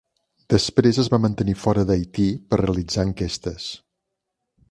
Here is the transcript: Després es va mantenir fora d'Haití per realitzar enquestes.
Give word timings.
Després 0.53 0.99
es 1.03 1.09
va 1.15 1.19
mantenir 1.25 1.55
fora 1.65 1.83
d'Haití 1.91 2.27
per 2.53 2.61
realitzar 2.63 3.05
enquestes. 3.11 3.71